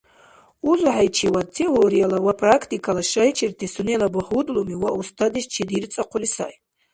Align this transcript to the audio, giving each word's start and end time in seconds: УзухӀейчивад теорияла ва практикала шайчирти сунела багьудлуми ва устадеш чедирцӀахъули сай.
УзухӀейчивад 0.69 1.47
теорияла 1.55 2.17
ва 2.25 2.33
практикала 2.43 3.01
шайчирти 3.13 3.65
сунела 3.75 4.07
багьудлуми 4.15 4.75
ва 4.83 4.89
устадеш 4.99 5.45
чедирцӀахъули 5.53 6.29
сай. 6.35 6.53